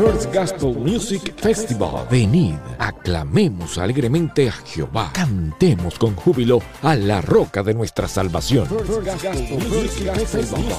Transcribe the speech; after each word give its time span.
First 0.00 0.34
Gospel 0.34 0.74
Music 0.76 1.34
Festival. 1.36 2.06
Venid, 2.10 2.54
aclamemos 2.78 3.76
alegremente 3.76 4.48
a 4.48 4.52
Jehová, 4.52 5.10
cantemos 5.12 5.98
con 5.98 6.16
júbilo 6.16 6.62
a 6.80 6.96
la 6.96 7.20
roca 7.20 7.62
de 7.62 7.74
nuestra 7.74 8.08
salvación. 8.08 8.66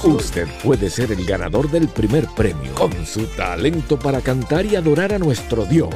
Usted 0.02 0.48
puede 0.64 0.90
ser 0.90 1.12
el 1.12 1.24
ganador 1.24 1.70
del 1.70 1.86
primer 1.86 2.26
premio 2.34 2.74
con 2.74 2.90
su 3.06 3.24
talento 3.36 3.96
para 3.96 4.20
cantar 4.20 4.66
y 4.66 4.74
adorar 4.74 5.14
a 5.14 5.20
nuestro 5.20 5.66
Dios. 5.66 5.94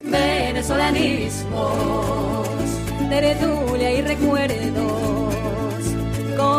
Venezolanismos, 0.00 2.01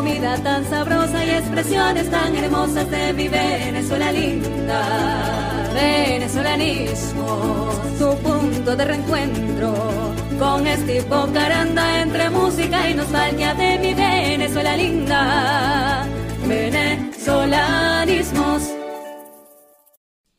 comida 0.04 0.36
tan 0.44 0.66
sabrosa 0.66 1.26
y 1.26 1.30
expresiones 1.30 2.12
tan 2.12 2.36
hermosas 2.36 2.92
de 2.92 3.14
mi 3.14 3.30
Venezuela 3.30 4.12
linda. 4.12 5.72
Venezolanismos, 5.74 7.76
su 7.98 8.14
punto 8.18 8.76
de 8.76 8.84
reencuentro 8.84 9.74
con 10.38 10.68
este 10.68 11.06
caranda 11.34 12.02
entre 12.02 12.30
música 12.30 12.90
y 12.90 12.96
nostalgia 12.96 13.54
de 13.54 13.80
mi 13.80 13.94
Venezuela 13.94 14.76
linda. 14.76 16.06
Venezolanismos. 16.46 18.64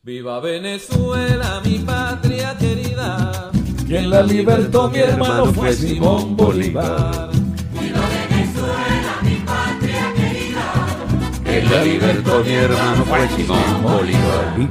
Viva 0.02 0.40
Venezuela, 0.40 1.62
mi 1.64 1.78
patria 1.78 2.54
querida. 2.58 3.50
Quien 3.86 4.10
la 4.10 4.22
libertó 4.22 4.90
mi 4.90 4.98
hermano 4.98 5.46
fue 5.54 5.72
Simón 5.72 6.36
Bolívar. 6.36 7.33
Quien 11.54 11.70
la 11.70 11.78
libertó 11.84 12.42
mi 12.42 12.52
hermano 12.52 13.04
fue 13.04 13.28
Simón 13.28 13.80
Bolívar. 13.80 14.54
Ay, 14.56 14.66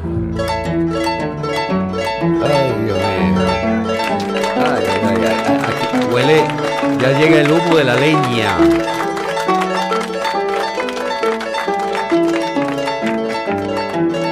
Dios 2.84 2.98
mío. 2.98 3.46
Ay, 4.58 4.84
ay, 4.92 5.00
ay, 5.08 5.22
ay. 5.26 5.38
Aquí 5.64 5.88
huele, 6.14 6.44
ya 7.00 7.10
llega 7.18 7.40
el 7.40 7.50
humo 7.50 7.78
de 7.78 7.84
la 7.86 7.96
leña. 7.96 8.58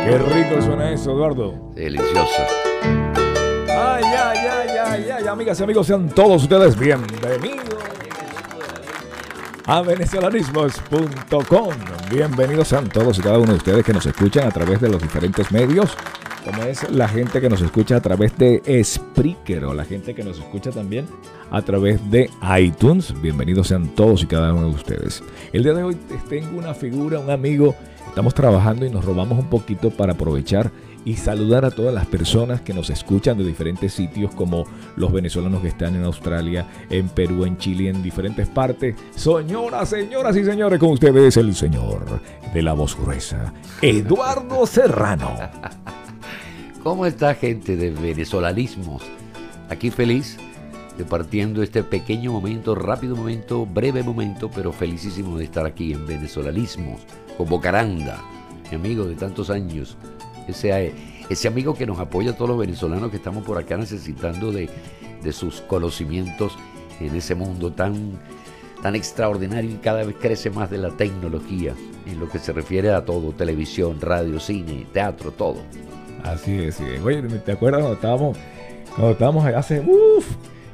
Qué 0.03 0.17
rico 0.17 0.61
suena 0.61 0.91
eso, 0.91 1.11
Eduardo. 1.11 1.71
Delicioso. 1.73 2.43
Ay, 3.69 4.03
ay, 4.03 4.37
ay, 4.37 4.77
ay, 4.77 5.09
ay, 5.09 5.25
amigas 5.27 5.57
y 5.57 5.63
amigos, 5.63 5.87
sean 5.87 6.09
todos 6.09 6.43
ustedes 6.43 6.77
bienvenidos 6.77 7.77
a 9.67 9.81
venezolanismos.com. 9.83 11.69
Bienvenidos 12.11 12.67
sean 12.67 12.89
todos 12.89 13.19
y 13.19 13.21
cada 13.21 13.39
uno 13.39 13.53
de 13.53 13.57
ustedes 13.59 13.85
que 13.85 13.93
nos 13.93 14.05
escuchan 14.05 14.45
a 14.45 14.51
través 14.51 14.81
de 14.81 14.89
los 14.89 15.01
diferentes 15.01 15.49
medios, 15.49 15.95
como 16.43 16.61
es 16.63 16.91
la 16.91 17.07
gente 17.07 17.39
que 17.39 17.49
nos 17.49 17.61
escucha 17.61 17.95
a 17.95 18.01
través 18.01 18.37
de 18.37 18.61
Spreaker 18.83 19.63
o 19.63 19.73
la 19.73 19.85
gente 19.85 20.13
que 20.13 20.21
nos 20.21 20.37
escucha 20.37 20.71
también 20.71 21.05
a 21.51 21.61
través 21.61 22.11
de 22.11 22.29
iTunes. 22.59 23.13
Bienvenidos 23.21 23.69
sean 23.69 23.95
todos 23.95 24.23
y 24.23 24.25
cada 24.25 24.53
uno 24.53 24.67
de 24.67 24.75
ustedes. 24.75 25.23
El 25.53 25.63
día 25.63 25.73
de 25.73 25.83
hoy 25.83 25.97
tengo 26.27 26.59
una 26.59 26.73
figura, 26.73 27.17
un 27.17 27.29
amigo. 27.29 27.75
Estamos 28.09 28.33
trabajando 28.33 28.85
y 28.85 28.89
nos 28.89 29.05
robamos 29.05 29.39
un 29.39 29.49
poquito 29.49 29.89
para 29.89 30.11
aprovechar 30.11 30.69
y 31.05 31.15
saludar 31.15 31.65
a 31.65 31.71
todas 31.71 31.93
las 31.93 32.05
personas 32.05 32.61
que 32.61 32.73
nos 32.73 32.89
escuchan 32.89 33.37
de 33.37 33.43
diferentes 33.43 33.93
sitios 33.93 34.33
como 34.35 34.65
los 34.95 35.11
venezolanos 35.11 35.61
que 35.61 35.69
están 35.69 35.95
en 35.95 36.03
Australia, 36.03 36.67
en 36.89 37.09
Perú, 37.09 37.45
en 37.45 37.57
Chile, 37.57 37.89
en 37.89 38.03
diferentes 38.03 38.47
partes. 38.47 38.95
Señoras, 39.15 39.89
señoras 39.89 40.35
y 40.37 40.43
señores, 40.43 40.79
con 40.79 40.91
ustedes 40.91 41.37
el 41.37 41.55
señor 41.55 42.05
de 42.53 42.61
la 42.61 42.73
voz 42.73 42.97
gruesa, 42.97 43.53
Eduardo 43.81 44.65
Serrano. 44.65 45.31
¿Cómo 46.83 47.05
está 47.05 47.35
gente 47.35 47.75
de 47.75 47.91
venezolanismos? 47.91 49.03
Aquí 49.69 49.91
feliz 49.91 50.37
departiendo 50.97 51.63
este 51.63 51.83
pequeño 51.83 52.31
momento, 52.31 52.75
rápido 52.75 53.15
momento, 53.15 53.65
breve 53.65 54.03
momento, 54.03 54.51
pero 54.53 54.71
felicísimo 54.71 55.37
de 55.37 55.45
estar 55.45 55.65
aquí 55.65 55.93
en 55.93 56.05
venezolanismos, 56.05 57.01
con 57.37 57.49
Bocaranda, 57.49 58.21
mi 58.69 58.75
amigo 58.75 59.05
de 59.05 59.15
tantos 59.15 59.49
años, 59.49 59.97
ese, 60.51 60.93
ese 61.29 61.47
amigo 61.47 61.73
que 61.73 61.85
nos 61.85 61.99
apoya 61.99 62.31
a 62.31 62.35
todos 62.35 62.49
los 62.49 62.59
venezolanos 62.59 63.09
que 63.09 63.17
estamos 63.17 63.43
por 63.43 63.57
acá 63.57 63.77
necesitando 63.77 64.51
de, 64.51 64.69
de 65.23 65.31
sus 65.31 65.61
conocimientos 65.61 66.57
en 66.99 67.15
ese 67.15 67.35
mundo 67.35 67.71
tan, 67.71 68.19
tan 68.81 68.95
extraordinario 68.95 69.71
y 69.71 69.75
cada 69.75 70.03
vez 70.03 70.15
crece 70.19 70.49
más 70.49 70.69
de 70.69 70.77
la 70.77 70.91
tecnología 70.91 71.73
en 72.05 72.19
lo 72.19 72.29
que 72.29 72.39
se 72.39 72.53
refiere 72.53 72.91
a 72.91 73.05
todo, 73.05 73.31
televisión, 73.31 73.99
radio, 74.01 74.39
cine, 74.39 74.85
teatro, 74.93 75.31
todo. 75.31 75.57
Así 76.23 76.63
es, 76.63 76.75
sí. 76.75 76.85
Oye, 77.03 77.21
¿te 77.21 77.51
acuerdas 77.51 77.81
cuando 77.81 77.95
estábamos, 77.95 78.37
cuando 78.95 79.11
estábamos 79.11 79.45
hace, 79.45 79.79
uff, 79.79 80.27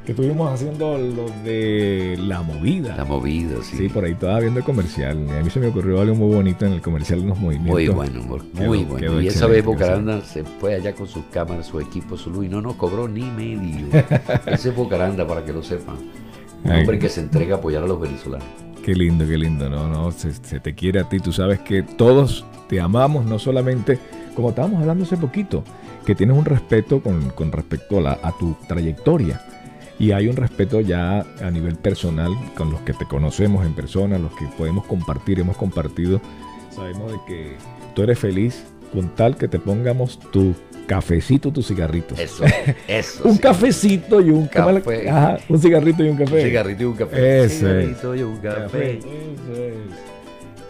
que 0.08 0.14
estuvimos 0.14 0.50
haciendo 0.54 0.98
lo 0.98 1.26
de 1.44 2.16
la 2.18 2.42
movida? 2.42 2.96
La 2.96 3.04
movida, 3.04 3.58
sí. 3.62 3.76
Sí, 3.76 3.90
por 3.90 4.06
ahí 4.06 4.14
estaba 4.14 4.40
viendo 4.40 4.60
el 4.60 4.66
comercial. 4.66 5.28
A 5.38 5.44
mí 5.44 5.50
se 5.50 5.60
me 5.60 5.68
ocurrió 5.68 6.00
algo 6.00 6.16
muy 6.16 6.34
bonito 6.34 6.66
en 6.66 6.72
el 6.72 6.82
comercial 6.82 7.20
de 7.20 7.26
unos 7.26 7.40
movimientos. 7.40 7.74
Muy 7.74 7.88
bueno, 7.90 8.22
muy 8.24 8.40
Quedó- 8.40 8.68
bueno. 8.88 8.96
quedó 8.96 9.22
y 9.22 9.28
esa 9.28 9.48
vez 9.48 9.66
Bocaranda 9.66 10.22
se 10.22 10.46
fue 10.46 10.76
allá 10.76 10.96
con 10.96 11.08
sus 11.10 11.26
cámaras, 11.26 11.66
su 11.68 11.82
equipo, 11.82 12.16
su 12.16 12.30
luz, 12.32 12.46
y 12.46 12.48
no 12.48 12.62
nos 12.62 12.76
cobró 12.76 13.10
ni 13.10 13.24
medio. 13.24 13.88
Ese 14.48 14.70
es 14.70 14.76
Bocaranda, 14.76 15.28
para 15.28 15.44
que 15.44 15.52
lo 15.52 15.62
sepan. 15.62 15.98
Un 16.64 16.72
Ay. 16.72 16.80
hombre 16.82 17.00
que 17.00 17.10
se 17.10 17.20
entrega 17.20 17.56
a 17.56 17.58
apoyar 17.60 17.84
a 17.84 17.88
los 17.88 18.00
venezolanos. 18.00 18.48
Qué 18.86 18.96
lindo, 18.96 19.28
qué 19.28 19.38
lindo. 19.38 19.70
No, 19.70 19.90
no, 19.90 20.12
se, 20.14 20.32
se 20.34 20.62
te 20.62 20.74
quiere 20.74 21.02
a 21.02 21.10
ti. 21.10 21.20
Tú 21.20 21.34
sabes 21.34 21.60
que 21.60 21.84
todos 21.84 22.46
te 22.70 22.80
amamos, 22.80 23.26
no 23.26 23.38
solamente, 23.40 24.00
como 24.36 24.50
estábamos 24.52 24.80
hablando 24.80 25.04
hace 25.04 25.18
poquito, 25.18 25.66
que 26.06 26.16
tienes 26.16 26.38
un 26.38 26.46
respeto 26.46 27.02
con, 27.02 27.30
con 27.32 27.52
respecto 27.52 27.98
a, 27.98 28.02
la- 28.02 28.20
a 28.24 28.32
tu 28.38 28.56
trayectoria. 28.70 29.42
Y 30.00 30.12
hay 30.12 30.28
un 30.28 30.36
respeto 30.36 30.80
ya 30.82 31.22
a 31.42 31.52
nivel 31.52 31.76
personal 31.76 32.32
con 32.56 32.72
los 32.72 32.82
que 32.82 32.94
te 32.94 33.06
conocemos 33.06 33.66
en 33.66 33.74
persona, 33.74 34.20
los 34.20 34.32
que 34.34 34.46
podemos 34.58 34.86
compartir, 34.86 35.40
hemos 35.40 35.58
compartido. 35.58 36.22
Sabemos 36.70 37.12
de 37.12 37.18
que 37.28 37.56
tú 37.96 38.04
eres 38.04 38.20
feliz 38.20 38.64
con 38.94 39.10
tal 39.16 39.36
que 39.38 39.48
te 39.48 39.58
pongamos 39.60 40.20
tu 40.32 40.54
cafecito, 40.86 41.52
tu 41.52 41.62
cigarrito. 41.64 42.14
Eso, 42.16 42.44
eso. 42.88 43.22
un 43.28 43.36
sí. 43.36 43.40
cafecito 43.42 44.22
y 44.22 44.30
un 44.30 44.48
Café. 44.48 44.76
café. 44.82 45.10
Ajá, 45.10 45.38
un 45.50 45.60
cigarrito 45.60 46.04
y 46.06 46.10
un 46.10 46.18
café. 46.18 46.36
Un 46.36 46.42
cigarrito 46.42 46.84
y 46.84 46.86
un 46.86 46.94
café. 46.96 47.44
Ese. 47.46 47.58
Cigarrito 47.60 48.16
y 48.16 48.22
un 48.22 48.38
café. 48.38 48.98
Eso 49.00 49.08
es. 49.54 49.74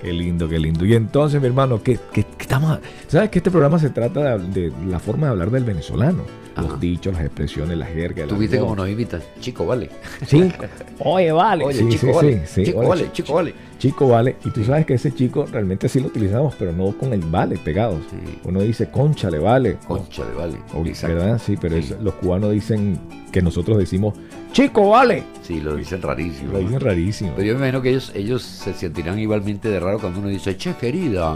Qué 0.02 0.14
lindo, 0.14 0.48
qué 0.48 0.58
lindo. 0.60 0.86
Y 0.86 0.94
entonces, 0.94 1.42
mi 1.42 1.48
hermano, 1.48 1.82
que, 1.84 2.00
que- 2.14 2.24
que 2.24 2.42
estamos, 2.44 2.80
¿sabes 3.08 3.30
que 3.30 3.40
este 3.40 3.52
programa 3.52 3.78
se 3.80 3.90
trata 3.90 4.38
de, 4.38 4.70
de 4.70 4.74
la 4.88 5.00
forma 5.00 5.26
de 5.28 5.32
hablar 5.34 5.52
del 5.52 5.64
venezolano? 5.66 6.24
Ajá. 6.58 6.68
Los 6.68 6.80
dichos, 6.80 7.14
las 7.14 7.24
expresiones, 7.26 7.78
la 7.78 7.86
jerga. 7.86 8.24
el 8.24 8.30
Tú 8.30 8.38
viste 8.38 8.58
argot. 8.58 8.70
cómo 8.70 8.82
nos 8.82 8.90
invitan. 8.90 9.22
Chico, 9.40 9.66
vale. 9.66 9.90
Sí. 10.26 10.52
Oye, 11.00 11.32
vale. 11.32 11.64
Oye, 11.66 11.78
Sí, 11.78 11.88
chico, 11.90 12.08
sí, 12.08 12.12
vale. 12.14 12.34
sí, 12.48 12.54
sí. 12.54 12.64
Chico, 12.66 12.88
vale. 12.88 13.04
chi- 13.06 13.12
Chico, 13.14 13.34
vale. 13.34 13.54
Chico, 13.78 14.08
vale. 14.08 14.36
Y 14.44 14.50
tú 14.50 14.64
sabes 14.64 14.86
que 14.88 14.94
ese 14.96 15.14
chico 15.14 15.46
realmente 15.46 15.88
sí 15.88 16.00
lo 16.00 16.08
utilizamos, 16.08 16.56
pero 16.58 16.72
no 16.72 16.98
con 16.98 17.14
el 17.14 17.22
vale 17.22 17.58
pegados. 17.58 18.00
Sí. 18.10 18.40
Uno 18.44 18.62
dice, 18.62 18.90
conchale, 18.90 19.38
vale. 19.40 19.78
Concha 19.88 20.26
de 20.26 20.34
vale. 20.34 20.58
O-. 20.74 20.84
¿Verdad? 20.84 21.40
Sí, 21.44 21.56
pero 21.62 21.76
Sí. 21.76 21.94
es- 21.94 22.02
los 22.02 22.16
cubanos 22.16 22.52
dicen 22.52 23.00
que 23.32 23.42
nosotros 23.42 23.78
decimos, 23.78 24.16
chico, 24.52 24.90
vale. 24.90 25.24
Sí, 25.44 25.60
lo 25.62 25.76
dicen 25.76 26.02
rarísimo. 26.02 26.54
Lo 26.54 26.60
dicen 26.60 26.80
rarísimo. 26.80 27.34
Pero 27.36 27.48
yo 27.48 27.54
me 27.54 27.60
imagino 27.60 27.82
que 27.84 27.90
ellos, 27.90 28.12
ellos 28.16 28.42
se 28.42 28.74
sentirán 28.74 29.20
igualmente 29.20 29.70
de 29.70 29.80
raro 29.80 30.00
cuando 30.00 30.20
uno 30.22 30.30
dice, 30.30 30.58
che, 30.58 30.74
querida. 30.74 31.36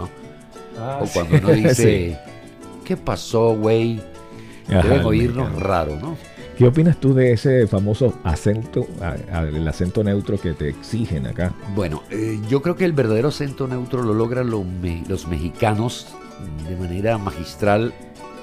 Ah, 0.80 0.98
O 1.00 1.06
sí. 1.06 1.12
cuando 1.14 1.36
uno 1.38 1.48
dice, 1.68 2.10
Sí. 2.10 2.16
¿qué 2.84 2.96
pasó, 2.96 3.54
güey? 3.54 4.00
Ajá, 4.68 4.82
Deben 4.82 5.04
oírnos 5.06 5.52
raro, 5.60 5.96
¿no? 6.00 6.16
¿Qué 6.56 6.66
opinas 6.66 6.98
tú 7.00 7.14
de 7.14 7.32
ese 7.32 7.66
famoso 7.66 8.18
acento, 8.24 8.86
el 9.52 9.66
acento 9.66 10.04
neutro 10.04 10.38
que 10.38 10.52
te 10.52 10.68
exigen 10.68 11.26
acá? 11.26 11.52
Bueno, 11.74 12.02
eh, 12.10 12.38
yo 12.48 12.60
creo 12.62 12.76
que 12.76 12.84
el 12.84 12.92
verdadero 12.92 13.28
acento 13.28 13.66
neutro 13.66 14.02
lo 14.02 14.12
logran 14.14 14.50
los, 14.50 14.64
me- 14.64 15.02
los 15.08 15.26
mexicanos 15.26 16.08
de 16.68 16.76
manera 16.76 17.16
magistral 17.18 17.92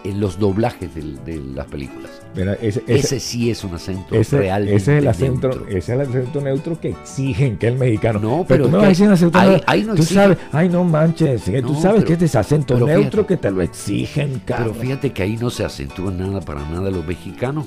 en 0.03 0.19
los 0.19 0.39
doblajes 0.39 0.89
de, 0.95 1.37
las 1.55 1.65
películas. 1.67 2.09
Mira, 2.35 2.53
ese, 2.53 2.83
Ese, 2.87 2.95
ese- 2.95 3.19
sí 3.19 3.49
es 3.51 3.63
un 3.63 3.73
acento 3.75 4.15
ese- 4.15 4.37
realmente 4.37 4.75
ese 4.77 4.97
es 4.97 5.01
el 5.01 5.07
acento, 5.09 5.47
neutro. 5.49 5.67
ese 5.67 5.77
es 5.77 5.89
el 5.89 6.01
acento 6.01 6.41
neutro 6.41 6.79
que 6.79 6.89
exigen 6.89 7.57
que 7.57 7.67
el 7.67 7.77
mexicano. 7.77 8.19
No, 8.19 8.45
pero, 8.47 8.63
pero 8.63 8.65
tú 8.65 8.69
me 8.71 8.77
es 8.77 8.77
vas 8.77 8.81
a 8.81 8.85
que 8.85 8.89
decir 8.89 9.07
un 9.07 9.13
acento 9.13 9.39
ahí- 9.67 9.83
no 9.83 9.95
Tú 9.95 10.01
exigen. 10.01 10.23
sabes, 10.23 10.37
ay 10.51 10.69
no 10.69 10.83
manches, 10.83 11.47
eh, 11.47 11.61
tú 11.61 11.73
No, 11.73 11.81
sabes 11.81 11.95
pero- 11.97 12.07
que 12.07 12.13
este 12.13 12.25
es 12.25 12.35
acento 12.35 12.73
pero 12.75 12.85
neutro 12.85 13.23
fíjate. 13.23 13.27
que 13.27 13.37
te 13.37 13.51
lo 13.51 13.61
exigen, 13.61 14.41
Pero 14.45 14.57
cabrón. 14.59 14.75
fíjate 14.75 15.11
que 15.11 15.23
ahí 15.23 15.37
no 15.37 15.49
se 15.49 15.65
acentúa 15.65 16.11
nada 16.11 16.39
para 16.41 16.61
nada 16.69 16.89
los 16.91 17.05
mexicanos. 17.05 17.65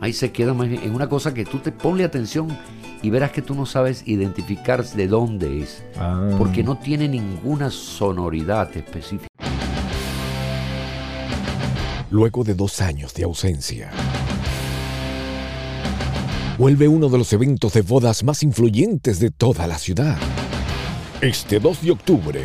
Ahí 0.00 0.12
se 0.12 0.32
queda 0.32 0.52
más 0.54 0.68
en 0.68 0.94
una 0.94 1.08
cosa 1.08 1.32
que 1.32 1.44
tú 1.44 1.58
te 1.60 1.72
ponle 1.72 2.04
atención 2.04 2.48
y 3.00 3.10
verás 3.10 3.30
que 3.30 3.40
tú 3.42 3.54
no 3.54 3.64
sabes 3.64 4.02
identificar 4.06 4.84
de 4.84 5.08
dónde 5.08 5.60
es. 5.62 5.82
Ah. 5.98 6.28
Porque 6.36 6.62
no 6.62 6.76
tiene 6.78 7.08
ninguna 7.08 7.70
sonoridad 7.70 8.76
específica. 8.76 9.28
Luego 12.14 12.44
de 12.44 12.54
dos 12.54 12.80
años 12.80 13.12
de 13.14 13.24
ausencia, 13.24 13.90
vuelve 16.56 16.86
uno 16.86 17.08
de 17.08 17.18
los 17.18 17.32
eventos 17.32 17.72
de 17.72 17.82
bodas 17.82 18.22
más 18.22 18.44
influyentes 18.44 19.18
de 19.18 19.32
toda 19.32 19.66
la 19.66 19.78
ciudad. 19.78 20.16
Este 21.20 21.58
2 21.58 21.82
de 21.82 21.90
octubre, 21.90 22.44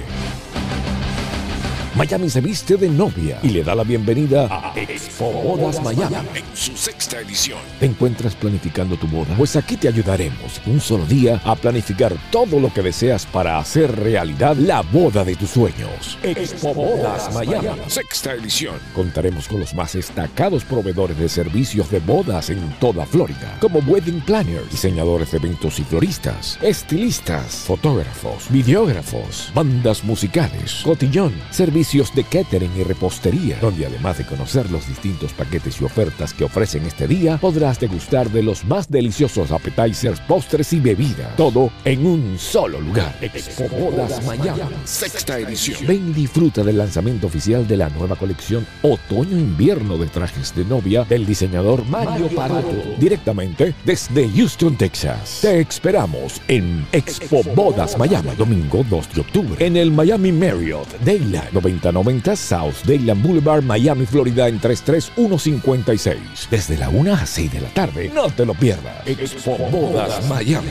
Miami 1.96 2.32
se 2.32 2.42
viste 2.42 2.78
de 2.78 2.90
novia 2.90 3.38
y 3.44 3.50
le 3.50 3.64
da 3.64 3.76
la 3.76 3.84
bienvenida 3.84 4.48
a 4.50 4.74
Expo 5.20 5.34
Bodas 5.34 5.84
Miami 5.84 6.16
en 6.34 6.46
su 6.56 6.78
sexta 6.78 7.20
edición. 7.20 7.60
¿Te 7.78 7.86
encuentras 7.86 8.36
planificando 8.36 8.96
tu 8.96 9.06
boda? 9.06 9.36
Pues 9.36 9.58
aquí 9.58 9.76
te 9.76 9.90
ayudaremos 9.90 10.62
un 10.66 10.80
solo 10.80 11.06
día 11.06 11.42
a 11.44 11.58
planificar 11.58 12.16
todo 12.32 12.58
lo 12.58 12.74
que 12.74 12.82
deseas 12.82 13.26
para 13.26 13.60
hacer 13.60 13.94
realidad 14.00 14.56
la 14.56 14.80
boda 14.80 15.26
de 15.26 15.36
tus 15.36 15.50
sueños. 15.50 16.18
Expo 16.24 16.74
Bodas 16.74 17.34
Miami, 17.34 17.68
sexta 17.88 18.32
edición. 18.32 18.76
Contaremos 18.96 19.50
con 19.50 19.60
los 19.60 19.74
más 19.74 19.92
destacados 19.92 20.64
proveedores 20.64 21.18
de 21.18 21.28
servicios 21.28 21.92
de 21.92 22.00
bodas 22.00 22.50
en 22.50 22.62
toda 22.80 23.06
Florida, 23.06 23.58
como 23.60 23.80
wedding 23.80 24.22
planners, 24.22 24.72
diseñadores 24.72 25.32
de 25.32 25.38
eventos 25.38 25.80
y 25.80 25.84
floristas, 25.84 26.58
estilistas, 26.62 27.56
fotógrafos, 27.68 28.46
videógrafos, 28.50 29.52
bandas 29.54 30.02
musicales, 30.02 30.80
cotillón, 30.82 31.34
servicios 31.52 32.16
de 32.16 32.24
catering 32.24 32.72
y 32.78 32.84
repostería, 32.84 33.58
donde 33.60 33.86
además 33.86 34.18
de 34.18 34.26
conocer 34.26 34.72
los 34.72 34.88
distintos 34.88 35.09
paquetes 35.36 35.82
y 35.82 35.84
ofertas 35.84 36.34
que 36.34 36.44
ofrecen 36.44 36.86
este 36.86 37.08
día, 37.08 37.38
podrás 37.38 37.80
degustar 37.80 38.30
de 38.30 38.44
los 38.44 38.66
más 38.66 38.90
deliciosos 38.90 39.52
appetizers, 39.52 40.20
postres 40.22 40.74
y 40.74 40.80
bebidas. 40.80 41.36
Todo 41.36 41.72
en 41.86 42.06
un 42.06 42.38
solo 42.38 42.80
lugar. 42.80 43.16
Expo 43.22 43.68
Bodas 43.70 44.26
Miami, 44.26 44.62
sexta 44.86 45.40
edición. 45.40 45.86
Ven 45.88 46.10
y 46.10 46.14
disfruta 46.14 46.64
del 46.64 46.78
lanzamiento 46.78 47.28
oficial 47.28 47.68
de 47.68 47.78
la 47.78 47.90
nueva 47.90 48.16
colección 48.16 48.66
Otoño-Invierno 48.82 49.98
de 49.98 50.08
trajes 50.08 50.56
de 50.56 50.66
novia 50.66 51.04
del 51.04 51.26
diseñador 51.26 51.86
Mario 51.86 52.28
Parato, 52.30 52.96
directamente 52.98 53.74
desde 53.86 54.30
Houston, 54.30 54.76
Texas. 54.76 55.40
Te 55.42 55.62
esperamos 55.62 56.42
en 56.48 56.86
Expo 56.92 57.44
Bodas 57.56 57.98
Miami, 57.98 58.32
domingo 58.38 58.86
2 58.90 59.14
de 59.14 59.22
octubre, 59.22 59.66
en 59.66 59.78
el 59.78 59.92
Miami 59.92 60.32
Marriott 60.32 60.88
Dayland 61.04 61.54
9090 61.54 62.36
South 62.36 62.76
Dayland 62.86 63.24
Boulevard, 63.24 63.64
Miami, 63.64 64.06
Florida 64.06 64.48
en 64.48 64.60
33156. 65.00 66.48
Desde 66.52 66.78
la 66.78 66.90
1 66.90 67.14
a 67.14 67.26
6 67.26 67.52
de 67.54 67.62
la 67.62 67.70
tarde, 67.70 68.12
no 68.14 68.30
te 68.30 68.46
lo 68.46 68.54
pierdas. 68.54 69.08
Expo 69.08 69.58
Bodas 69.72 70.28
Miami. 70.28 70.68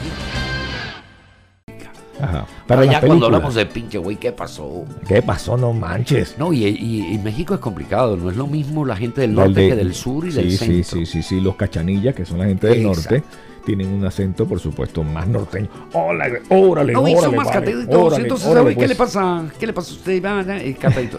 Ajá. 2.21 2.47
Para 2.67 2.81
Para 2.81 2.85
ya 2.93 3.01
cuando 3.01 3.27
hablamos 3.27 3.55
de 3.55 3.65
pinche 3.67 3.97
güey, 3.97 4.17
¿qué 4.17 4.33
pasó? 4.33 4.85
¿Qué 5.07 5.23
pasó? 5.23 5.57
No 5.57 5.73
manches. 5.73 6.35
No, 6.37 6.53
y, 6.53 6.65
y- 6.65 7.15
y 7.15 7.19
México 7.19 7.55
es 7.55 7.61
complicado, 7.61 8.17
no 8.17 8.29
es 8.29 8.37
lo 8.37 8.49
mismo 8.49 8.85
la 8.85 8.97
gente 8.97 9.21
del 9.21 9.31
El 9.31 9.37
norte 9.37 9.61
de- 9.61 9.69
que 9.69 9.77
del 9.77 9.95
sur 9.95 10.27
y 10.27 10.33
del 10.33 10.51
centro. 10.51 10.67
Sí, 10.67 10.83
sí, 10.85 11.07
sí, 11.07 11.23
sí, 11.23 11.41
los 11.41 11.55
cachanillas, 11.55 12.17
que 12.17 12.25
son 12.25 12.39
la 12.39 12.47
gente 12.47 12.67
del 12.67 12.87
Exacto. 12.87 13.15
norte, 13.15 13.29
tienen 13.65 13.87
un 13.93 14.05
acento, 14.05 14.47
por 14.47 14.59
supuesto, 14.59 15.05
más 15.05 15.29
norteño. 15.29 15.69
órale, 15.93 16.43
órale, 16.49 16.93
No, 16.93 17.07
y 17.07 17.13
son 17.13 17.19
órale, 17.21 17.37
más 17.37 17.47
vale, 17.47 17.61
cataditos. 17.61 17.95
órale, 17.97 18.23
Entonces, 18.25 18.47
órale, 18.49 18.61
¿sabe 18.65 18.71
qué 18.71 18.77
pues. 18.79 18.89
le 18.89 18.95
pasa? 18.97 19.45
¿Qué 19.61 19.67
le 19.69 19.73
pasa 19.73 19.91
a 19.93 19.95
usted? 19.95 20.25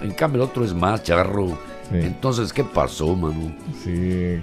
En 0.04 0.12
cambio, 0.12 0.44
el 0.44 0.50
otro 0.50 0.66
es 0.66 0.74
más 0.74 1.02
charro. 1.04 1.58
Sí. 1.92 1.98
Entonces, 2.02 2.54
¿qué 2.54 2.64
pasó, 2.64 3.16
Manu? 3.16 3.52
Sí, 3.84 4.38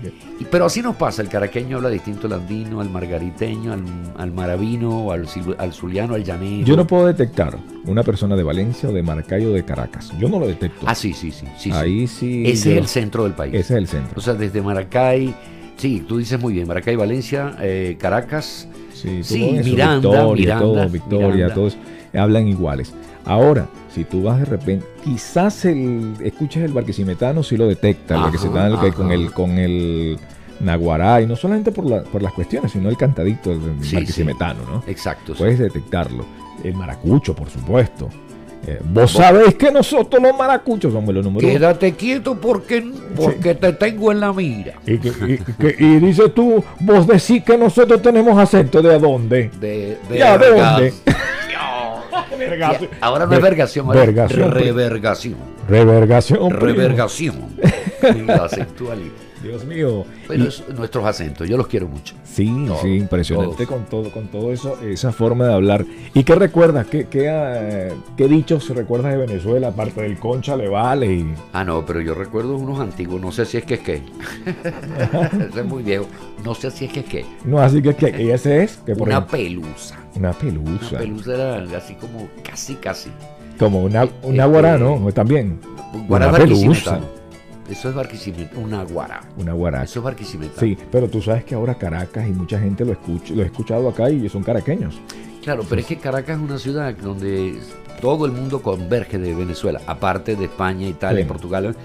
Pero 0.50 0.64
así 0.66 0.82
nos 0.82 0.96
pasa. 0.96 1.22
El 1.22 1.28
caraqueño 1.28 1.76
habla 1.76 1.90
distinto 1.90 2.26
al 2.26 2.32
andino, 2.34 2.80
al 2.80 2.90
margariteño, 2.90 3.72
al, 3.72 3.82
al 4.16 4.32
maravino, 4.32 5.12
al, 5.12 5.26
al 5.58 5.72
zuliano, 5.72 6.14
al 6.14 6.24
llanero. 6.24 6.66
Yo 6.66 6.76
no 6.76 6.86
puedo 6.86 7.06
detectar 7.06 7.56
una 7.84 8.02
persona 8.02 8.34
de 8.36 8.42
Valencia 8.42 8.88
o 8.88 8.92
de 8.92 9.02
Maracay 9.02 9.44
o 9.46 9.52
de 9.52 9.64
Caracas. 9.64 10.12
Yo 10.18 10.28
no 10.28 10.40
lo 10.40 10.48
detecto. 10.48 10.84
Ah, 10.86 10.94
sí, 10.94 11.12
sí, 11.12 11.30
sí. 11.30 11.46
sí. 11.56 11.70
Ahí 11.72 12.06
sí. 12.08 12.42
Ese 12.46 12.70
yo- 12.70 12.76
es 12.76 12.78
el 12.82 12.88
centro 12.88 13.22
del 13.24 13.34
país. 13.34 13.54
Ese 13.54 13.74
es 13.74 13.78
el 13.78 13.86
centro. 13.88 14.14
O 14.16 14.20
sea, 14.20 14.34
desde 14.34 14.60
Maracay, 14.60 15.32
sí, 15.76 16.04
tú 16.06 16.18
dices 16.18 16.40
muy 16.40 16.52
bien, 16.54 16.66
Maracay, 16.66 16.96
Valencia, 16.96 17.56
eh, 17.60 17.96
Caracas, 17.98 18.68
Sí, 18.92 19.22
Sí, 19.22 19.52
Miranda, 19.62 20.08
Victoria, 20.08 20.34
Miranda, 20.34 20.60
todo, 20.64 20.88
Victoria, 20.88 21.28
Miranda. 21.28 21.54
todos 21.54 21.76
hablan 22.14 22.48
iguales. 22.48 22.94
Ahora, 23.26 23.66
si 23.92 24.04
tú 24.04 24.22
vas 24.22 24.38
de 24.38 24.44
repente, 24.46 24.86
quizás 25.04 25.64
el 25.64 26.14
escuches 26.22 26.62
el 26.62 26.72
barquisimetano 26.72 27.42
si 27.42 27.56
lo 27.56 27.66
detecta, 27.66 28.14
el 28.14 28.22
barquisimetano 28.22 28.78
con 28.94 29.10
el 29.12 29.32
con 29.32 29.50
el 29.58 30.18
naguará 30.60 31.20
y 31.20 31.26
no 31.26 31.36
solamente 31.36 31.70
por, 31.72 31.84
la- 31.84 32.02
por 32.04 32.22
las 32.22 32.32
cuestiones, 32.32 32.72
sino 32.72 32.88
el 32.88 32.96
cantadito 32.96 33.50
del 33.50 33.82
Sí, 33.84 33.96
barquisimetano, 33.96 34.60
¿no? 34.70 34.82
exacto. 34.86 35.34
Puedes 35.36 35.58
detectarlo. 35.58 36.24
El 36.64 36.74
maracucho, 36.74 37.34
por 37.34 37.50
supuesto. 37.50 38.08
Eh, 38.66 38.80
Vos 38.82 39.12
sabés 39.12 39.54
que 39.54 39.70
nosotros 39.70 40.20
los 40.20 40.36
maracuchos 40.36 40.92
somos 40.92 41.14
los 41.14 41.22
números 41.24 41.44
uno. 41.44 41.52
Quédate 41.58 41.92
quieto 41.92 42.40
porque, 42.40 42.84
porque 43.14 43.54
te 43.54 43.72
tengo 43.74 44.10
en 44.10 44.18
la 44.20 44.32
mira. 44.32 44.74
Y, 44.86 44.98
que- 44.98 45.08
y- 45.08 45.38
que- 45.54 45.76
y 45.78 45.96
dices 46.00 46.32
tú, 46.34 46.64
vos 46.80 47.06
decís 47.06 47.44
que 47.44 47.56
nosotros 47.58 48.00
tenemos 48.02 48.36
acento 48.38 48.80
de 48.82 48.94
a 48.94 48.98
dónde. 48.98 49.50
De, 49.60 49.98
¿Ya 50.16 50.36
de 50.38 50.50
verga- 50.50 50.70
dónde? 50.72 50.94
Ahora 53.00 53.26
no 53.26 53.32
es 53.32 53.40
Ver- 53.40 53.50
vergación, 53.50 53.86
ahora 53.86 54.00
es 54.04 54.06
pues. 54.06 54.50
revergación. 54.54 55.38
Revergación. 55.68 56.48
primo. 56.48 56.60
Revergación. 56.60 57.34
La. 58.26 58.48
Dios 59.42 59.64
mío. 59.66 60.04
Bueno, 60.26 60.44
Y- 60.44 60.48
es 60.48 60.64
nuestros 60.76 61.04
acentos, 61.04 61.46
yo 61.48 61.56
los 61.58 61.66
quiero 61.66 61.86
mucho. 61.88 62.14
sí, 62.24 62.46
sí, 62.82 62.88
impresionante 62.96 63.66
todos. 63.66 63.68
con 63.68 63.84
todo, 63.84 64.10
con 64.10 64.28
todo 64.28 64.50
eso, 64.52 64.78
esa 64.82 65.12
forma 65.12 65.46
de 65.46 65.52
hablar. 65.54 65.84
¿Y 66.14 66.24
qué 66.24 66.34
recuerdas? 66.34 66.86
¿Qué, 66.86 67.06
qué, 67.06 67.26
eh, 67.30 67.92
qué 68.16 68.28
dichos 68.28 68.68
recuerdas 68.70 69.12
de 69.12 69.18
Venezuela? 69.18 69.68
Aparte 69.68 70.00
del 70.02 70.18
concha 70.18 70.56
le 70.56 70.68
vale 70.68 71.06
y. 71.12 71.34
Ah, 71.52 71.64
no, 71.64 71.84
pero 71.84 72.00
yo 72.00 72.14
recuerdo 72.14 72.56
unos 72.56 72.80
antiguos, 72.80 73.20
no 73.20 73.30
sé 73.30 73.44
si 73.44 73.58
es 73.58 73.64
que 73.64 73.74
es 73.74 73.80
que. 73.80 74.02
Ese 75.50 75.60
es 75.60 75.64
muy 75.66 75.82
viejo. 75.82 76.06
No 76.44 76.54
sé 76.54 76.70
si 76.70 76.86
es 76.86 76.92
que 76.92 77.00
es 77.00 77.06
que. 77.06 77.24
No, 77.44 77.58
así 77.58 77.82
que, 77.82 77.94
que 77.94 78.22
y 78.22 78.30
ese 78.30 78.62
es 78.64 78.78
que 78.86 78.94
por 78.96 79.08
Una 79.08 79.18
ejemplo, 79.18 79.36
pelusa. 79.38 79.98
una 80.14 80.30
Una 80.30 80.38
pelusa. 80.38 80.98
pelusa 80.98 81.34
era 81.34 81.78
así 81.78 81.94
como 81.94 82.28
casi, 82.42 82.74
casi. 82.76 83.10
Como 83.58 83.82
una, 83.84 84.08
una 84.22 84.44
Este, 84.44 84.52
guarano, 84.52 85.08
también. 85.14 85.60
Guará 86.08 86.28
Una 86.28 86.38
pelusa. 86.38 87.00
Eso 87.68 87.88
es 87.88 87.94
barquisimetano. 87.94 88.60
Una 88.60 88.84
guará. 88.84 89.22
Una 89.36 89.52
guaracha. 89.52 89.84
Eso 89.84 90.00
es 90.00 90.04
barquisimetano. 90.04 90.60
Sí, 90.60 90.76
pero 90.90 91.08
tú 91.08 91.20
sabes 91.20 91.44
que 91.44 91.54
ahora 91.54 91.74
Caracas 91.76 92.26
y 92.28 92.32
mucha 92.32 92.58
gente 92.58 92.84
lo 92.84 92.92
escucha, 92.92 93.34
lo 93.34 93.42
he 93.42 93.46
escuchado 93.46 93.88
acá 93.88 94.08
y 94.10 94.28
son 94.28 94.42
caraqueños. 94.42 95.00
Claro, 95.42 95.64
pero 95.68 95.80
es 95.80 95.86
que 95.86 95.98
Caracas 95.98 96.36
es 96.38 96.42
una 96.42 96.58
ciudad 96.58 96.94
donde 96.96 97.60
todo 98.00 98.26
el 98.26 98.32
mundo 98.32 98.62
converge 98.62 99.18
de 99.18 99.34
Venezuela, 99.34 99.80
aparte 99.86 100.36
de 100.36 100.44
España, 100.46 100.86
Italia, 100.88 101.22
Sí. 101.22 101.28
Portugal. 101.28 101.76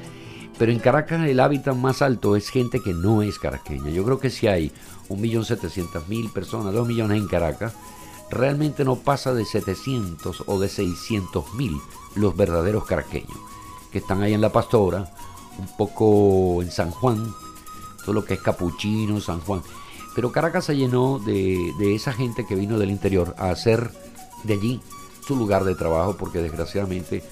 Pero 0.58 0.72
en 0.72 0.80
Caracas 0.80 1.28
el 1.28 1.40
hábitat 1.40 1.76
más 1.76 2.02
alto 2.02 2.36
es 2.36 2.50
gente 2.50 2.80
que 2.82 2.94
no 2.94 3.22
es 3.24 3.40
caraqueña. 3.40 3.90
Yo 3.90 4.04
creo 4.04 4.20
que 4.20 4.30
si 4.30 4.48
hay 4.48 4.72
1.700.000 5.10 6.32
personas, 6.32 6.74
2 6.74 6.88
millones 6.88 7.18
en 7.18 7.28
Caracas, 7.28 7.74
realmente 8.30 8.84
no 8.86 8.96
pasa 8.98 9.34
de 9.34 9.46
700 9.46 10.44
o 10.48 10.60
de 10.60 10.68
600.000 10.68 11.82
los 12.16 12.36
verdaderos 12.36 12.86
caraqueños, 12.86 13.38
que 13.92 14.00
están 14.00 14.22
ahí 14.22 14.34
en 14.34 14.42
La 14.42 14.52
Pastora, 14.52 15.12
un 15.62 15.77
poco 15.77 16.62
en 16.62 16.72
San 16.72 16.91
Juan, 16.91 17.24
todo 18.06 18.13
lo 18.13 18.25
que 18.25 18.34
es 18.36 18.41
Capuchino, 18.41 19.20
San 19.22 19.39
Juan. 19.41 19.62
Pero 20.15 20.32
Caracas 20.32 20.65
se 20.65 20.75
llenó 20.75 21.20
de, 21.20 21.58
de 21.80 21.96
esa 21.96 22.12
gente 22.13 22.46
que 22.46 22.56
vino 22.56 22.77
del 22.77 22.89
interior 22.91 23.34
a 23.38 23.50
hacer 23.51 23.91
de 24.44 24.53
allí 24.56 24.82
su 25.25 25.36
lugar 25.36 25.63
de 25.63 25.75
trabajo, 25.75 26.18
porque 26.18 26.39
desgraciadamente 26.39 27.24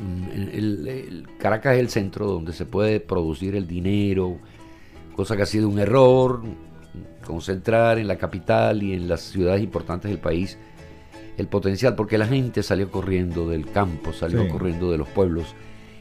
mm, 0.00 0.30
el- 0.52 0.88
el- 0.88 1.26
Caracas 1.38 1.74
es 1.74 1.80
el 1.80 1.90
centro 1.90 2.26
donde 2.26 2.52
se 2.52 2.64
puede 2.64 3.00
producir 3.00 3.54
el 3.56 3.66
dinero, 3.66 4.38
cosa 5.16 5.36
que 5.36 5.42
ha 5.42 5.46
sido 5.46 5.68
un 5.68 5.78
error, 5.78 6.42
concentrar 7.26 7.98
en 7.98 8.08
la 8.08 8.16
capital 8.16 8.82
y 8.82 8.94
en 8.94 9.08
las 9.08 9.20
ciudades 9.22 9.62
importantes 9.62 10.10
del 10.10 10.20
país 10.20 10.56
el 11.36 11.46
potencial, 11.46 11.94
porque 11.94 12.18
la 12.18 12.26
gente 12.26 12.62
salió 12.62 12.90
corriendo 12.90 13.48
del 13.48 13.70
campo, 13.70 14.12
salió 14.12 14.42
Sí. 14.42 14.48
corriendo 14.48 14.90
de 14.90 14.98
los 14.98 15.08
pueblos 15.08 15.54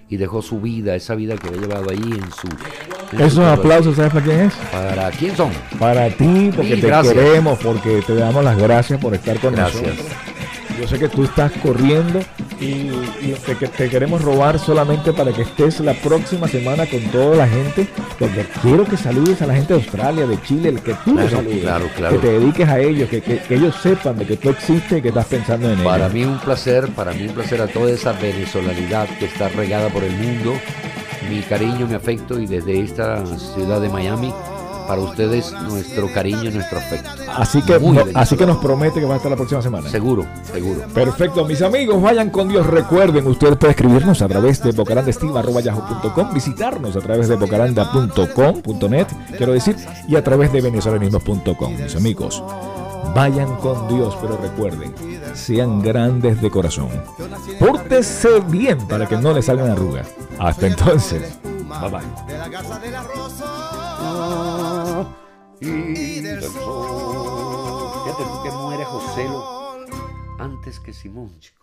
y 0.10 0.18
dejó 0.18 0.42
su 0.42 0.60
vida, 0.62 0.96
esa 0.96 1.16
vida 1.16 1.36
que 1.36 1.48
había 1.48 1.62
llevado 1.62 1.90
allí 1.90 2.12
en 2.14 2.32
su... 2.32 2.48
en 2.48 3.18
su 3.20 3.24
Esos 3.24 3.34
pueblo. 3.36 3.52
aplausos, 3.52 3.96
¿sabes 3.98 4.14
para 4.14 4.26
quién 4.26 4.40
es? 4.42 4.54
¿Para 4.72 5.12
quién 5.12 5.36
son? 5.36 5.52
Para 5.80 6.10
ti, 6.10 6.50
porque 6.56 6.72
Mil 6.72 6.82
te 6.82 6.88
gracias. 6.88 7.14
queremos, 7.14 7.60
porque 7.60 8.02
te 8.06 8.16
damos 8.16 8.44
las 8.44 8.58
gracias 8.58 9.00
por 9.02 9.14
estar 9.14 9.38
con 9.40 9.54
Gracias. 9.54 9.82
nosotros. 9.84 10.08
Yo 10.80 10.88
sé 10.88 11.00
que 11.00 11.10
tú 11.10 11.24
estás 11.24 11.52
corriendo 11.64 12.20
y, 12.60 12.90
y 13.22 13.36
te, 13.46 13.56
que- 13.56 13.68
te 13.68 13.90
queremos 13.90 14.22
robar 14.22 14.58
solamente 14.60 15.14
para 15.14 15.32
que 15.32 15.44
estés 15.44 15.80
la 15.82 15.94
próxima 15.94 16.48
semana 16.48 16.86
con 16.86 17.00
toda 17.12 17.36
la 17.36 17.48
gente, 17.48 17.88
porque 18.18 18.46
quiero 18.62 18.84
que 18.86 18.98
saludes 18.98 19.42
a 19.42 19.48
la 19.48 19.54
gente 19.56 19.74
de 19.74 19.80
Australia, 19.82 20.26
de 20.28 20.42
Chile, 20.42 20.70
el 20.70 20.82
que 20.82 20.94
tú 21.06 21.14
Claro, 21.14 21.30
saludes, 21.30 21.62
claro, 21.62 21.86
claro. 21.96 22.16
que 22.22 22.28
te 22.28 22.40
dediques 22.40 22.68
a 22.70 22.80
ellos, 22.80 23.10
que, 23.10 23.22
que- 23.22 23.40
que 23.40 23.56
ellos 23.56 23.76
sepan 23.82 24.18
de 24.18 24.26
que 24.26 24.38
tú 24.38 24.50
existes 24.50 25.00
y 25.00 25.02
que 25.02 25.10
estás 25.10 25.26
pensando 25.26 25.72
en 25.72 25.80
Para 25.84 26.06
ellos. 26.08 26.14
mí 26.14 26.24
un 26.26 26.40
placer, 26.40 26.88
para 26.90 27.12
mí 27.14 27.28
un 27.28 27.34
placer 27.34 27.62
a 27.62 27.68
toda 27.68 27.92
esa 27.92 28.14
venezolanidad 28.14 29.08
que 29.20 29.26
está 29.26 29.50
regada 29.50 29.90
por 29.90 30.04
el 30.04 30.16
mundo. 30.16 30.54
Mi 31.30 31.42
cariño, 31.42 31.86
mi 31.88 31.94
afecto 31.96 32.40
y 32.40 32.48
desde 32.48 32.80
esta 32.80 33.24
ciudad 33.26 33.82
de 33.82 33.90
Miami, 33.90 34.34
para 34.88 35.02
ustedes 35.02 35.52
nuestro 35.68 36.12
cariño, 36.14 36.50
nuestro 36.52 36.80
afecto. 36.80 37.10
Así 37.36 37.62
que, 37.62 37.80
no- 37.80 38.04
así 38.16 38.36
que 38.38 38.46
nos 38.46 38.58
promete 38.58 39.00
que 39.00 39.06
va 39.06 39.16
a 39.16 39.18
estar 39.18 39.30
la 39.30 39.36
próxima 39.38 39.62
semana. 39.62 39.90
Seguro, 39.90 40.26
seguro. 40.52 40.82
Perfecto, 40.94 41.46
mis 41.46 41.62
amigos, 41.62 42.02
vayan 42.02 42.30
con 42.30 42.48
Dios. 42.50 42.66
Recuerden, 42.66 43.28
usted 43.28 43.58
puede 43.58 43.72
escribirnos 43.72 44.22
a 44.22 44.28
través 44.28 44.64
de 44.64 44.72
bocarandestiva.yahoo.com, 44.72 46.34
visitarnos 46.34 46.96
a 46.96 47.00
través 47.02 47.28
de 47.28 47.36
bocaranda.com.net, 47.36 49.08
quiero 49.38 49.54
decir, 49.54 49.76
y 50.08 50.16
a 50.16 50.24
través 50.24 50.52
de 50.52 50.62
venezolanismos.com, 50.62 51.76
mis 51.78 51.96
amigos. 51.96 52.44
Vayan 53.16 53.56
con 53.58 53.88
Dios, 53.88 54.16
pero 54.22 54.38
recuerden, 54.38 54.94
sean 55.34 55.82
grandes 55.82 56.42
de 56.42 56.50
corazón. 56.52 56.90
Pórtese 57.60 58.42
bien 58.48 58.78
para 58.88 59.08
que 59.08 59.18
no 59.18 59.34
le 59.34 59.42
salgan 59.42 59.72
arrugas. 59.72 60.08
Hasta 60.38 60.68
entonces, 60.68 61.40
bye 61.68 61.90
bye. 61.90 62.02
De 62.28 62.38
la 62.38 62.50
casa 62.50 62.80
de 62.80 62.92
la 62.92 63.04
rosa. 63.04 65.06
Y 65.60 66.22
del 66.22 66.42
sol. 66.44 68.04
Fíjate 68.06 68.24
tú 68.24 68.44
que 68.44 68.52
muere 68.52 68.86
Joselo 68.86 69.58
antes 70.40 70.80
que 70.80 70.94
Simón, 70.94 71.38
chico. 71.40 71.58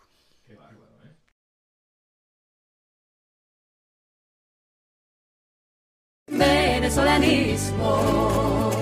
Venezolanismos, 6.26 8.74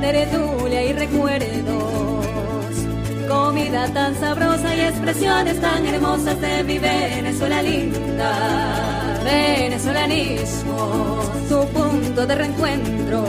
tertulia 0.00 0.82
y 0.82 0.92
recuerdos, 0.92 2.24
comida 3.28 3.92
tan 3.92 4.18
sabrosa 4.18 4.74
y 4.74 4.80
expresiones 4.80 5.60
tan 5.60 5.86
hermosas 5.86 6.40
de 6.40 6.64
mi 6.64 6.78
Venezuela 6.78 7.62
linda. 7.62 8.97
Venezolanismos, 9.24 11.48
tu 11.48 11.66
punto 11.68 12.26
de 12.26 12.34
reencuentro 12.34 13.24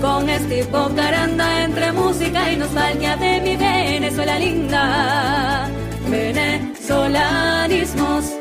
con 0.00 0.28
este 0.28 0.64
Caranda 0.96 1.64
entre 1.64 1.92
música 1.92 2.52
y 2.52 2.56
nostalgia 2.56 3.16
de 3.16 3.40
mi 3.40 3.56
Venezuela 3.56 4.38
linda. 4.38 5.68
Venezolanismos. 6.08 8.39